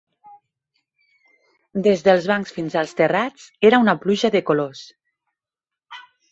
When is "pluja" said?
4.07-4.35